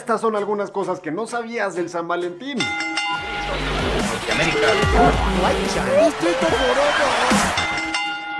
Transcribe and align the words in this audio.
estas 0.00 0.22
son 0.22 0.34
algunas 0.34 0.70
cosas 0.70 0.98
que 0.98 1.10
no 1.10 1.26
sabías 1.26 1.74
del 1.74 1.90
San 1.90 2.08
Valentín. 2.08 2.56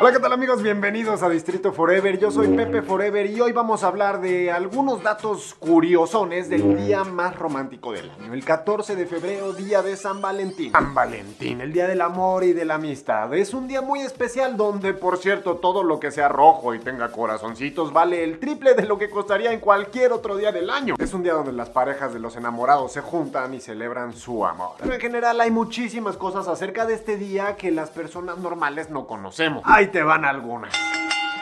Hola, 0.03 0.13
¿qué 0.13 0.19
tal 0.19 0.33
amigos? 0.33 0.63
Bienvenidos 0.63 1.23
a 1.23 1.29
Distrito 1.29 1.75
Forever. 1.75 2.19
Yo 2.19 2.31
soy 2.31 2.49
Pepe 2.57 2.81
Forever 2.81 3.27
y 3.27 3.39
hoy 3.39 3.53
vamos 3.53 3.85
a 3.85 3.89
hablar 3.89 4.23
de 4.23 4.51
algunos 4.51 5.03
datos 5.03 5.55
curiosones 5.59 6.49
del 6.49 6.75
día 6.79 7.05
más 7.05 7.37
romántico 7.37 7.93
del 7.93 8.11
año. 8.11 8.33
El 8.33 8.43
14 8.43 8.97
de 8.97 9.05
febrero, 9.05 9.53
día 9.53 9.83
de 9.83 9.99
San 9.99 10.23
Valentín. 10.23 10.73
San 10.73 10.95
Valentín, 10.95 11.61
el 11.61 11.75
día 11.75 11.87
del 11.87 12.01
amor 12.01 12.45
y 12.45 12.55
de 12.55 12.65
la 12.65 12.77
amistad. 12.77 13.35
Es 13.35 13.53
un 13.53 13.69
día 13.69 13.83
muy 13.83 14.01
especial 14.01 14.57
donde, 14.57 14.95
por 14.95 15.19
cierto, 15.19 15.57
todo 15.57 15.83
lo 15.83 16.01
que 16.01 16.11
sea 16.11 16.29
rojo 16.31 16.75
y 16.75 16.79
tenga 16.79 17.13
corazoncitos 17.13 17.93
vale 17.93 18.25
el 18.25 18.39
triple 18.39 18.73
de 18.73 18.87
lo 18.87 18.97
que 18.97 19.11
costaría 19.11 19.53
en 19.53 19.61
cualquier 19.61 20.15
otro 20.15 20.39
día 20.39 20.51
del 20.51 20.71
año. 20.71 20.95
Es 20.99 21.13
un 21.13 21.23
día 21.23 21.35
donde 21.35 21.53
las 21.53 21.69
parejas 21.69 22.15
de 22.15 22.21
los 22.21 22.37
enamorados 22.37 22.95
se 22.95 23.03
juntan 23.03 23.53
y 23.53 23.61
celebran 23.61 24.15
su 24.15 24.47
amor. 24.47 24.77
Pero 24.79 24.95
en 24.95 25.01
general 25.03 25.39
hay 25.43 25.51
muchísimas 25.51 26.17
cosas 26.17 26.49
acerca 26.49 26.87
de 26.87 26.95
este 26.95 27.19
día 27.19 27.57
que 27.57 27.71
las 27.71 27.91
personas 27.91 28.39
normales 28.39 28.89
no 28.89 29.07
conocemos. 29.07 29.63
Ahí 29.67 29.90
te 29.91 30.03
van 30.03 30.25
algunas. 30.25 30.73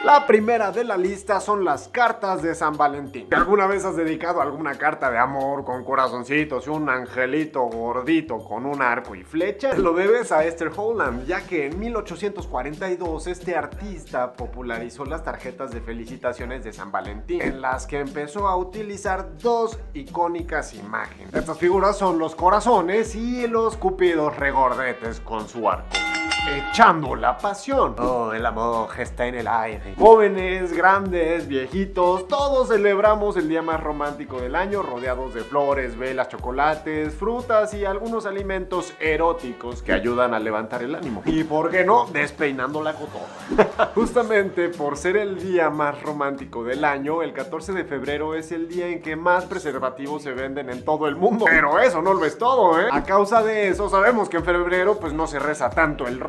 La 0.05 0.29
primera 0.29 0.71
de 0.71 0.85
la 0.85 0.97
lista 0.97 1.41
son 1.41 1.65
las 1.65 1.89
cartas 1.89 2.41
de 2.41 2.55
San 2.55 2.77
Valentín. 2.77 3.27
¿Alguna 3.35 3.67
vez 3.67 3.85
has 3.85 3.97
dedicado 3.97 4.41
alguna 4.41 4.79
carta 4.79 5.11
de 5.11 5.19
amor 5.19 5.65
con 5.65 5.85
corazoncitos 5.85 6.69
y 6.69 6.71
un 6.71 6.89
angelito 6.89 7.65
gordito 7.65 8.39
con 8.39 8.65
un 8.65 8.81
arco 8.81 9.17
y 9.17 9.25
flecha? 9.25 9.75
Lo 9.75 9.95
debes 9.95 10.31
a 10.31 10.45
Esther 10.45 10.71
Holland, 10.75 11.27
ya 11.27 11.41
que 11.45 11.67
en 11.67 11.81
1842 11.81 13.27
este 13.27 13.57
artista 13.57 14.35
popularizó 14.35 15.05
las 15.05 15.25
tarjetas 15.25 15.73
de 15.73 15.81
felicitaciones 15.81 16.63
de 16.63 16.73
San 16.73 16.93
Valentín, 16.93 17.43
en 17.43 17.61
las 17.61 17.85
que 17.85 17.99
empezó 17.99 18.47
a 18.47 18.57
utilizar 18.57 19.37
dos 19.39 19.81
icónicas 19.95 20.75
imágenes. 20.75 21.35
Estas 21.35 21.59
figuras 21.59 21.99
son 21.99 22.21
los 22.21 22.37
corazones 22.37 23.17
y 23.17 23.49
los 23.49 23.77
cupidos 23.77 24.37
regordetes 24.37 25.19
con 25.19 25.49
su 25.49 25.69
arco 25.69 26.08
echando 26.57 27.15
la 27.15 27.37
pasión. 27.37 27.95
Oh, 27.99 28.33
el 28.33 28.45
amor 28.47 28.89
está 28.99 29.27
en 29.27 29.35
el 29.35 29.49
aire. 29.49 29.95
Jóvenes, 29.99 30.73
grandes, 30.73 31.47
viejitos, 31.47 32.29
todos 32.29 32.69
celebramos 32.69 33.37
el 33.37 33.49
día 33.49 33.63
más 33.63 33.83
romántico 33.83 34.41
del 34.41 34.55
año, 34.55 34.83
rodeados 34.83 35.35
de 35.35 35.43
flores, 35.43 35.99
velas, 35.99 36.29
chocolates, 36.29 37.15
frutas 37.15 37.75
y 37.75 37.85
algunos 37.85 38.27
alimentos 38.27 38.95
eróticos 39.01 39.83
que 39.83 39.93
ayudan 39.93 40.35
a 40.35 40.39
levantar 40.39 40.83
el 40.83 40.95
ánimo. 40.95 41.23
Y 41.25 41.45
por 41.45 41.71
qué 41.71 41.85
no, 41.85 42.07
despeinando 42.07 42.83
la 42.83 42.95
cotorra. 42.95 43.91
Justamente 43.95 44.69
por 44.69 44.97
ser 44.97 45.17
el 45.17 45.39
día 45.39 45.71
más 45.71 46.01
romántico 46.03 46.65
del 46.65 46.85
año, 46.85 47.23
el 47.23 47.33
14 47.33 47.73
de 47.73 47.85
febrero 47.85 48.35
es 48.35 48.53
el 48.53 48.69
día 48.69 48.89
en 48.89 49.03
que 49.03 49.17
más 49.17 49.45
preservativos 49.47 50.23
se 50.23 50.33
venden 50.33 50.71
en 50.71 50.85
todo 50.85 51.09
el 51.09 51.17
mundo. 51.17 51.47
Pero 51.49 51.79
eso 51.79 52.03
no 52.03 52.15
lo 52.15 52.25
es 52.25 52.39
todo, 52.39 52.81
¿eh? 52.81 52.89
A 52.91 53.03
causa 53.03 53.43
de 53.43 53.69
eso, 53.69 53.89
sabemos 53.89 54.29
que 54.29 54.39
en 54.39 54.45
febrero 54.45 54.99
pues 54.99 55.13
no 55.13 55.27
se 55.27 55.39
reza 55.39 55.71
tanto 55.71 56.07
el 56.07 56.21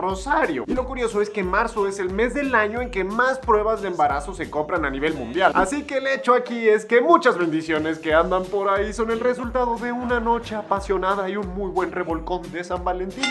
Y 0.68 0.74
lo 0.74 0.86
curioso 0.86 1.22
es 1.22 1.30
que 1.30 1.44
marzo 1.44 1.88
es 1.88 2.00
el 2.00 2.10
mes 2.12 2.34
del 2.34 2.54
año 2.56 2.82
en 2.82 2.92
que 2.92 3.04
más 3.04 3.40
pruebas 3.40 3.82
de 3.82 3.88
embarazo 3.90 4.34
se 4.34 4.50
compran 4.50 4.86
a 4.86 4.90
nivel 4.90 5.14
mundial. 5.14 5.52
Así 5.56 5.84
que 5.84 5.98
el 5.98 6.08
hecho 6.08 6.34
aquí 6.34 6.68
es 6.68 6.86
que 6.86 7.02
muchas 7.02 7.38
bendiciones 7.38 8.00
que 8.00 8.14
andan 8.14 8.44
por 8.46 8.70
ahí 8.70 8.94
son 8.94 9.12
el 9.12 9.20
resultado 9.20 9.78
de 9.78 9.92
una 9.92 10.20
noche 10.20 10.56
apasionada 10.56 11.30
y 11.30 11.38
un 11.38 11.48
muy 11.50 11.72
buen 11.72 11.92
revolcón 11.92 12.50
de 12.52 12.64
San 12.64 12.84
Valentín. 12.84 13.26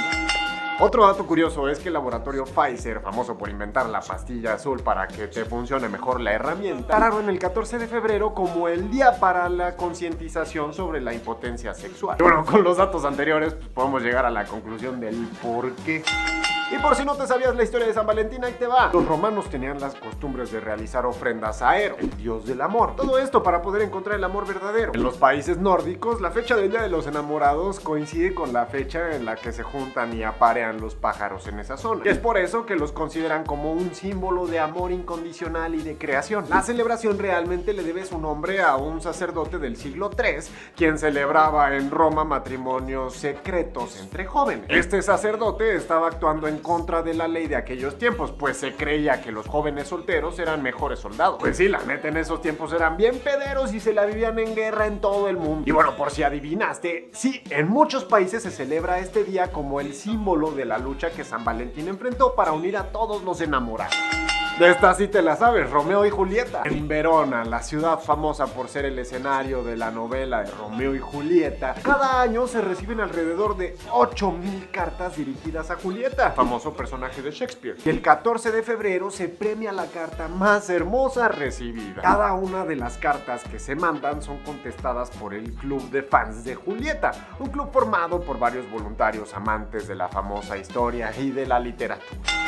Otro 0.81 1.05
dato 1.05 1.27
curioso 1.27 1.69
es 1.69 1.81
que 1.81 1.89
el 1.89 1.95
laboratorio 1.95 2.45
Pfizer, 2.45 3.01
famoso 3.01 3.37
por 3.37 3.49
inventar 3.49 3.89
la 3.89 4.01
pastilla 4.01 4.55
azul 4.55 4.81
para 4.81 5.09
que 5.09 5.27
te 5.27 5.45
funcione 5.45 5.89
mejor 5.89 6.21
la 6.21 6.33
herramienta, 6.33 6.95
pararon 6.95 7.29
el 7.29 7.37
14 7.37 7.79
de 7.79 7.89
febrero 7.89 8.33
como 8.33 8.69
el 8.69 8.89
día 8.89 9.19
para 9.19 9.49
la 9.49 9.75
concientización 9.75 10.73
sobre 10.73 11.01
la 11.01 11.12
impotencia 11.12 11.75
sexual. 11.75 12.17
Y 12.21 12.23
bueno, 12.23 12.45
con 12.45 12.62
los 12.62 12.77
datos 12.77 13.05
anteriores 13.05 13.55
pues, 13.55 13.69
podemos 13.71 14.03
llegar 14.03 14.25
a 14.25 14.31
la 14.31 14.45
conclusión 14.45 15.01
del 15.01 15.17
por 15.43 15.73
qué. 15.84 16.05
Y 16.70 16.77
por 16.77 16.94
si 16.94 17.02
no 17.02 17.14
te 17.14 17.27
sabías 17.27 17.56
la 17.56 17.62
historia 17.62 17.86
de 17.86 17.94
San 17.94 18.06
Valentín, 18.06 18.44
ahí 18.44 18.53
te 18.53 18.66
va. 18.66 18.91
Los 18.93 19.06
romanos 19.06 19.48
tenían 19.48 19.81
las 19.81 19.94
costumbres 19.94 20.53
de 20.53 20.60
realizar 20.60 21.06
ofrendas 21.06 21.62
a 21.62 21.78
Eros, 21.78 21.98
el 21.98 22.15
dios 22.19 22.44
del 22.44 22.60
amor. 22.60 22.94
Todo 22.94 23.19
esto 23.19 23.43
para 23.43 23.62
poder 23.62 23.81
encontrar 23.81 24.16
el 24.16 24.25
amor 24.25 24.47
verdadero. 24.47 24.93
En 24.93 25.03
los 25.03 25.16
países 25.16 25.56
nórdicos, 25.56 26.20
la 26.20 26.31
fecha 26.31 26.56
del 26.56 26.70
Día 26.70 26.82
de 26.82 26.91
los 26.91 27.06
Enamorados 27.06 27.81
coincide 27.81 28.34
con 28.34 28.53
la 28.53 28.66
fecha 28.66 29.16
en 29.16 29.25
la 29.25 29.37
que 29.37 29.53
se 29.53 29.62
juntan 29.62 30.15
y 30.15 30.22
aparean 30.25 30.78
los 30.78 30.94
pájaros 30.94 31.47
en 31.47 31.59
esa 31.59 31.78
zona. 31.78 32.03
Y 32.04 32.10
es 32.10 32.19
por 32.19 32.37
eso 32.37 32.66
que 32.66 32.76
los 32.76 32.93
consideran 32.93 33.47
como 33.47 33.72
un 33.72 33.94
símbolo 33.94 34.47
de 34.47 34.59
amor 34.59 34.93
incondicional 34.93 35.75
y 35.75 35.81
de 35.81 35.97
creación. 35.97 36.44
La 36.50 36.60
celebración 36.60 37.19
realmente 37.19 37.72
le 37.72 37.82
debe 37.82 38.04
su 38.04 38.19
nombre 38.19 38.60
a 38.60 38.76
un 38.76 39.00
sacerdote 39.00 39.59
del 39.59 39.78
siglo 39.78 40.10
III, 40.16 40.53
quien 40.76 40.98
celebraba 40.98 41.75
en 41.76 41.91
Roma 41.91 42.25
matrimonios 42.25 43.14
secretos 43.14 43.98
entre 43.98 44.26
jóvenes. 44.26 44.66
Este 44.69 45.00
sacerdote 45.00 45.75
estaba 45.75 46.09
actuando 46.09 46.47
en 46.47 46.57
contra 46.60 47.02
de 47.02 47.14
la 47.14 47.28
ley 47.28 47.46
de 47.46 47.56
aquellos 47.56 47.98
tiempos, 47.98 48.32
pues 48.32 48.56
se 48.56 48.74
creía 48.74 49.20
que 49.20 49.32
los 49.32 49.46
jóvenes 49.46 49.88
solteros 49.88 50.38
eran 50.38 50.62
mejores 50.62 50.98
soldados. 50.98 51.38
Pues 51.38 51.56
sí, 51.56 51.69
la 51.69 51.82
neta 51.82 52.08
en 52.08 52.16
esos 52.16 52.41
tiempos 52.41 52.72
eran 52.72 52.96
bien 52.96 53.19
pederos 53.19 53.74
y 53.74 53.80
se 53.80 53.92
la 53.92 54.04
vivían 54.04 54.38
en 54.38 54.54
guerra 54.54 54.86
en 54.86 55.00
todo 55.00 55.28
el 55.28 55.36
mundo. 55.36 55.64
Y 55.66 55.72
bueno, 55.72 55.96
por 55.96 56.10
si 56.10 56.22
adivinaste, 56.22 57.10
sí, 57.12 57.42
en 57.50 57.69
muchos 57.69 58.04
países 58.04 58.42
se 58.42 58.50
celebra 58.50 58.98
este 58.98 59.24
día 59.24 59.52
como 59.52 59.80
el 59.80 59.94
símbolo 59.94 60.50
de 60.50 60.64
la 60.64 60.78
lucha 60.78 61.10
que 61.10 61.24
San 61.24 61.44
Valentín 61.44 61.88
enfrentó 61.88 62.34
para 62.34 62.52
unir 62.52 62.76
a 62.76 62.84
todos 62.92 63.22
los 63.22 63.40
enamorados. 63.40 63.96
De 64.58 64.69
esta 64.72 64.92
sí 64.92 65.06
te 65.06 65.22
la 65.22 65.36
sabes, 65.36 65.70
Romeo 65.70 66.04
y 66.04 66.10
Julieta. 66.10 66.62
En 66.64 66.88
Verona, 66.88 67.44
la 67.44 67.62
ciudad 67.62 68.00
famosa 68.00 68.48
por 68.48 68.66
ser 68.66 68.86
el 68.86 68.98
escenario 68.98 69.62
de 69.62 69.76
la 69.76 69.92
novela 69.92 70.42
de 70.42 70.50
Romeo 70.50 70.96
y 70.96 70.98
Julieta, 70.98 71.76
cada 71.80 72.20
año 72.20 72.48
se 72.48 72.60
reciben 72.60 72.98
alrededor 72.98 73.56
de 73.56 73.76
8000 73.92 74.69
cartas 74.72 75.16
dirigidas 75.16 75.70
a 75.70 75.76
Julieta, 75.76 76.32
famoso 76.32 76.72
personaje 76.72 77.22
de 77.22 77.30
Shakespeare. 77.30 77.76
Y 77.84 77.88
el 77.88 78.02
14 78.02 78.50
de 78.50 78.64
febrero 78.64 79.12
se 79.12 79.28
premia 79.28 79.70
la 79.70 79.86
carta 79.86 80.26
más 80.26 80.69
hermosa 80.70 81.28
recibida. 81.28 82.02
Cada 82.02 82.32
una 82.32 82.64
de 82.64 82.75
las 82.75 82.98
cartas 82.98 83.44
que 83.44 83.60
se 83.60 83.76
mandan 83.76 84.22
son 84.22 84.38
contestadas 84.38 85.10
por 85.10 85.34
el 85.34 85.52
Club 85.54 85.88
de 85.90 86.02
Fans 86.02 86.42
de 86.42 86.56
Julieta, 86.56 87.12
un 87.38 87.50
club 87.50 87.70
formado 87.72 88.20
por 88.22 88.40
varios 88.40 88.69
voluntarios 88.69 89.32
amantes 89.34 89.86
de 89.86 89.94
la 89.94 90.08
famosa 90.08 90.58
historia 90.58 91.12
y 91.16 91.30
de 91.30 91.46
la 91.46 91.60
literatura. 91.60 92.47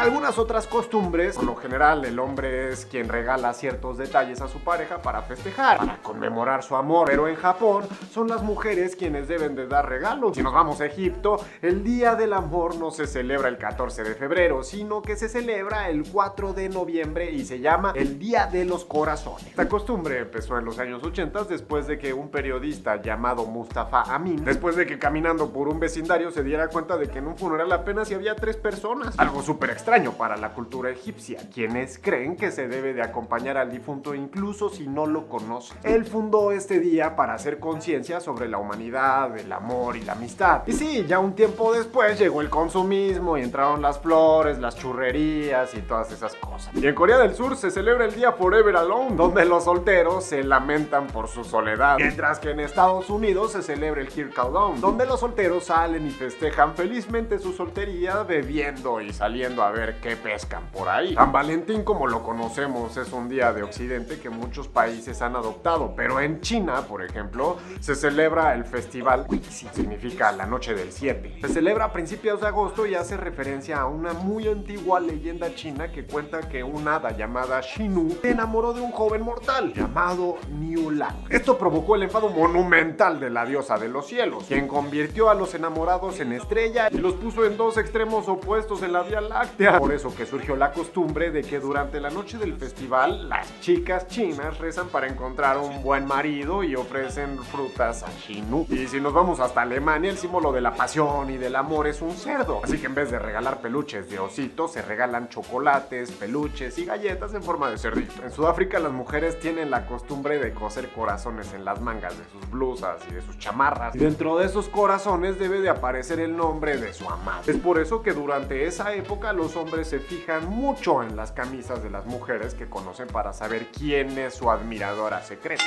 Algunas 0.00 0.38
otras 0.38 0.66
costumbres, 0.66 1.36
por 1.36 1.44
lo 1.44 1.56
general 1.56 2.06
el 2.06 2.18
hombre 2.20 2.70
es 2.70 2.86
quien 2.86 3.10
regala 3.10 3.52
ciertos 3.52 3.98
detalles 3.98 4.40
a 4.40 4.48
su 4.48 4.60
pareja 4.60 5.02
para 5.02 5.20
festejar, 5.20 5.76
para 5.76 5.98
conmemorar 5.98 6.62
su 6.62 6.74
amor, 6.74 7.08
pero 7.08 7.28
en 7.28 7.36
Japón 7.36 7.84
son 8.10 8.26
las 8.26 8.42
mujeres 8.42 8.96
quienes 8.96 9.28
deben 9.28 9.54
de 9.54 9.66
dar 9.66 9.86
regalos. 9.86 10.36
Si 10.36 10.42
nos 10.42 10.54
vamos 10.54 10.80
a 10.80 10.86
Egipto, 10.86 11.44
el 11.60 11.84
Día 11.84 12.14
del 12.14 12.32
Amor 12.32 12.76
no 12.76 12.90
se 12.90 13.06
celebra 13.06 13.48
el 13.48 13.58
14 13.58 14.02
de 14.04 14.14
febrero, 14.14 14.62
sino 14.62 15.02
que 15.02 15.16
se 15.16 15.28
celebra 15.28 15.90
el 15.90 16.10
4 16.10 16.54
de 16.54 16.70
noviembre 16.70 17.30
y 17.30 17.44
se 17.44 17.60
llama 17.60 17.92
el 17.94 18.18
Día 18.18 18.46
de 18.46 18.64
los 18.64 18.86
Corazones. 18.86 19.48
Esta 19.48 19.68
costumbre 19.68 20.20
empezó 20.20 20.56
en 20.56 20.64
los 20.64 20.78
años 20.78 21.04
80 21.04 21.44
después 21.44 21.86
de 21.86 21.98
que 21.98 22.14
un 22.14 22.30
periodista 22.30 23.02
llamado 23.02 23.44
Mustafa 23.44 24.04
Amin, 24.04 24.46
después 24.46 24.76
de 24.76 24.86
que 24.86 24.98
caminando 24.98 25.52
por 25.52 25.68
un 25.68 25.78
vecindario 25.78 26.30
se 26.30 26.42
diera 26.42 26.68
cuenta 26.68 26.96
de 26.96 27.10
que 27.10 27.18
en 27.18 27.26
un 27.26 27.36
funeral 27.36 27.70
apenas 27.70 28.10
había 28.10 28.34
tres 28.34 28.56
personas. 28.56 29.18
Algo 29.18 29.42
súper 29.42 29.68
extraño 29.68 29.89
para 30.16 30.36
la 30.36 30.52
cultura 30.52 30.90
egipcia, 30.90 31.40
quienes 31.52 31.98
creen 31.98 32.36
que 32.36 32.52
se 32.52 32.68
debe 32.68 32.94
de 32.94 33.02
acompañar 33.02 33.56
al 33.56 33.72
difunto 33.72 34.14
incluso 34.14 34.68
si 34.68 34.86
no 34.86 35.04
lo 35.04 35.26
conoce. 35.26 35.74
Él 35.82 36.04
fundó 36.04 36.52
este 36.52 36.78
día 36.78 37.16
para 37.16 37.34
hacer 37.34 37.58
conciencia 37.58 38.20
sobre 38.20 38.48
la 38.48 38.58
humanidad, 38.58 39.36
el 39.36 39.50
amor 39.50 39.96
y 39.96 40.02
la 40.02 40.12
amistad. 40.12 40.62
Y 40.68 40.74
sí, 40.74 41.04
ya 41.08 41.18
un 41.18 41.34
tiempo 41.34 41.72
después 41.72 42.20
llegó 42.20 42.40
el 42.40 42.48
consumismo 42.48 43.36
y 43.36 43.42
entraron 43.42 43.82
las 43.82 43.98
flores, 43.98 44.60
las 44.60 44.76
churrerías 44.76 45.74
y 45.74 45.80
todas 45.80 46.12
esas 46.12 46.36
cosas. 46.36 46.72
Y 46.72 46.86
en 46.86 46.94
Corea 46.94 47.18
del 47.18 47.34
Sur 47.34 47.56
se 47.56 47.72
celebra 47.72 48.04
el 48.04 48.14
día 48.14 48.30
Forever 48.30 48.76
Alone, 48.76 49.16
donde 49.16 49.44
los 49.44 49.64
solteros 49.64 50.22
se 50.22 50.44
lamentan 50.44 51.08
por 51.08 51.26
su 51.26 51.42
soledad, 51.42 51.96
mientras 51.98 52.38
que 52.38 52.50
en 52.50 52.60
Estados 52.60 53.10
Unidos 53.10 53.52
se 53.52 53.62
celebra 53.62 54.02
el 54.02 54.08
Countdown, 54.32 54.80
donde 54.80 55.04
los 55.04 55.18
solteros 55.18 55.64
salen 55.64 56.06
y 56.06 56.10
festejan 56.10 56.76
felizmente 56.76 57.40
su 57.40 57.52
soltería 57.52 58.22
bebiendo 58.22 59.00
y 59.00 59.12
saliendo 59.12 59.64
a 59.64 59.69
ver 59.70 60.00
qué 60.00 60.16
pescan 60.16 60.64
por 60.72 60.88
ahí. 60.88 61.14
San 61.14 61.32
Valentín, 61.32 61.84
como 61.84 62.06
lo 62.06 62.22
conocemos, 62.22 62.96
es 62.96 63.12
un 63.12 63.28
día 63.28 63.52
de 63.52 63.62
Occidente 63.62 64.18
que 64.18 64.30
muchos 64.30 64.68
países 64.68 65.22
han 65.22 65.36
adoptado, 65.36 65.94
pero 65.96 66.20
en 66.20 66.40
China, 66.40 66.82
por 66.88 67.02
ejemplo, 67.02 67.58
se 67.80 67.94
celebra 67.94 68.54
el 68.54 68.64
festival 68.64 69.26
Wixi, 69.28 69.68
significa 69.72 70.32
la 70.32 70.46
noche 70.46 70.74
del 70.74 70.92
7. 70.92 71.38
Se 71.40 71.48
celebra 71.48 71.86
a 71.86 71.92
principios 71.92 72.40
de 72.40 72.48
agosto 72.48 72.86
y 72.86 72.94
hace 72.94 73.16
referencia 73.16 73.80
a 73.80 73.86
una 73.86 74.12
muy 74.12 74.48
antigua 74.48 75.00
leyenda 75.00 75.54
china 75.54 75.90
que 75.92 76.04
cuenta 76.04 76.48
que 76.48 76.62
una 76.62 76.96
hada 76.96 77.16
llamada 77.16 77.60
Shinu 77.60 78.18
se 78.22 78.30
enamoró 78.30 78.72
de 78.72 78.80
un 78.80 78.92
joven 78.92 79.22
mortal 79.22 79.72
llamado 79.72 80.38
Niu 80.50 80.90
Lang. 80.90 81.26
Esto 81.28 81.58
provocó 81.58 81.96
el 81.96 82.04
enfado 82.04 82.28
monumental 82.28 83.20
de 83.20 83.30
la 83.30 83.44
diosa 83.44 83.78
de 83.78 83.88
los 83.88 84.06
cielos, 84.06 84.44
quien 84.48 84.68
convirtió 84.68 85.30
a 85.30 85.34
los 85.34 85.54
enamorados 85.54 86.20
en 86.20 86.32
estrella 86.32 86.88
y 86.90 86.98
los 86.98 87.14
puso 87.14 87.44
en 87.44 87.56
dos 87.56 87.76
extremos 87.78 88.28
opuestos 88.28 88.82
en 88.82 88.92
la 88.92 89.02
Vía 89.02 89.20
Láctea 89.20 89.59
Por 89.78 89.92
eso 89.92 90.14
que 90.14 90.24
surgió 90.24 90.56
la 90.56 90.72
costumbre 90.72 91.30
de 91.30 91.42
que 91.42 91.60
durante 91.60 92.00
la 92.00 92.08
noche 92.08 92.38
del 92.38 92.54
festival 92.56 93.28
las 93.28 93.60
chicas 93.60 94.08
chinas 94.08 94.56
rezan 94.58 94.88
para 94.88 95.06
encontrar 95.06 95.58
un 95.58 95.82
buen 95.82 96.06
marido 96.06 96.64
y 96.64 96.74
ofrecen 96.74 97.38
frutas 97.44 98.02
a 98.02 98.08
Chinu. 98.20 98.64
Y 98.70 98.86
si 98.86 99.00
nos 99.02 99.12
vamos 99.12 99.38
hasta 99.38 99.60
Alemania, 99.60 100.10
el 100.10 100.16
símbolo 100.16 100.50
de 100.50 100.62
la 100.62 100.72
pasión 100.72 101.28
y 101.28 101.36
del 101.36 101.56
amor 101.56 101.86
es 101.88 102.00
un 102.00 102.12
cerdo. 102.12 102.62
Así 102.64 102.78
que 102.78 102.86
en 102.86 102.94
vez 102.94 103.10
de 103.10 103.18
regalar 103.18 103.60
peluches 103.60 104.08
de 104.08 104.18
osito, 104.18 104.66
se 104.66 104.80
regalan 104.80 105.28
chocolates, 105.28 106.10
peluches 106.12 106.78
y 106.78 106.86
galletas 106.86 107.34
en 107.34 107.42
forma 107.42 107.70
de 107.70 107.76
cerdito. 107.76 108.22
En 108.22 108.30
Sudáfrica 108.30 108.78
las 108.78 108.92
mujeres 108.92 109.38
tienen 109.40 109.70
la 109.70 109.84
costumbre 109.86 110.38
de 110.38 110.54
coser 110.54 110.88
corazones 110.88 111.52
en 111.52 111.66
las 111.66 111.82
mangas 111.82 112.16
de 112.16 112.24
sus 112.32 112.50
blusas 112.50 113.02
y 113.10 113.12
de 113.12 113.20
sus 113.20 113.38
chamarras. 113.38 113.92
Dentro 113.92 114.38
de 114.38 114.46
esos 114.46 114.70
corazones 114.70 115.38
debe 115.38 115.60
de 115.60 115.68
aparecer 115.68 116.18
el 116.18 116.34
nombre 116.34 116.78
de 116.78 116.94
su 116.94 117.08
amado. 117.10 117.42
Es 117.46 117.58
por 117.58 117.78
eso 117.78 118.02
que 118.02 118.12
durante 118.12 118.64
esa 118.64 118.94
época 118.94 119.34
los 119.50 119.56
hombres 119.56 119.88
se 119.88 119.98
fijan 119.98 120.48
mucho 120.48 121.02
en 121.02 121.16
las 121.16 121.32
camisas 121.32 121.82
de 121.82 121.90
las 121.90 122.06
mujeres 122.06 122.54
que 122.54 122.70
conocen 122.70 123.08
para 123.08 123.32
saber 123.32 123.66
quién 123.76 124.16
es 124.16 124.34
su 124.34 124.48
admiradora 124.48 125.22
secreta. 125.24 125.64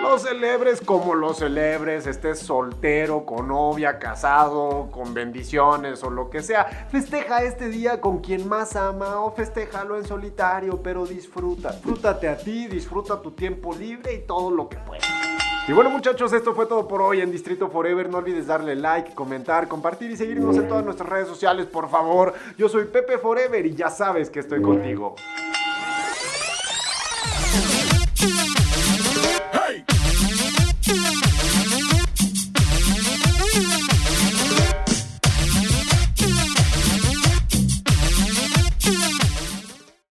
Los 0.00 0.22
celebres 0.22 0.80
como 0.80 1.14
los 1.14 1.36
celebres, 1.36 2.06
estés 2.06 2.38
soltero, 2.38 3.26
con 3.26 3.48
novia, 3.48 3.98
casado, 3.98 4.88
con 4.90 5.12
bendiciones 5.12 6.02
o 6.02 6.08
lo 6.08 6.30
que 6.30 6.42
sea, 6.42 6.64
festeja 6.90 7.42
este 7.42 7.68
día 7.68 8.00
con 8.00 8.20
quien 8.20 8.48
más 8.48 8.76
ama 8.76 9.20
o 9.20 9.32
festéjalo 9.32 9.98
en 9.98 10.06
solitario, 10.06 10.82
pero 10.82 11.04
disfruta. 11.04 11.72
Disfrútate 11.72 12.30
a 12.30 12.38
ti, 12.38 12.66
disfruta 12.66 13.20
tu 13.20 13.32
tiempo 13.32 13.74
libre 13.74 14.14
y 14.14 14.20
todo 14.20 14.50
lo 14.50 14.70
que 14.70 14.78
puedas. 14.78 15.21
Y 15.68 15.72
bueno 15.72 15.90
muchachos, 15.90 16.32
esto 16.32 16.54
fue 16.54 16.66
todo 16.66 16.88
por 16.88 17.00
hoy 17.00 17.20
en 17.20 17.30
Distrito 17.30 17.68
Forever. 17.68 18.10
No 18.10 18.18
olvides 18.18 18.48
darle 18.48 18.74
like, 18.74 19.14
comentar, 19.14 19.68
compartir 19.68 20.10
y 20.10 20.16
seguirnos 20.16 20.56
en 20.56 20.66
todas 20.66 20.84
nuestras 20.84 21.08
redes 21.08 21.28
sociales, 21.28 21.66
por 21.66 21.88
favor. 21.88 22.34
Yo 22.58 22.68
soy 22.68 22.86
Pepe 22.86 23.16
Forever 23.16 23.64
y 23.64 23.72
ya 23.72 23.88
sabes 23.88 24.28
que 24.28 24.40
estoy 24.40 24.60
contigo. 24.60 25.14